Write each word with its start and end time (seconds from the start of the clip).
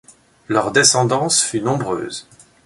Leur 0.47 0.71
descendance 0.71 1.43
fut 1.43 1.61
nombreuse. 1.61 2.27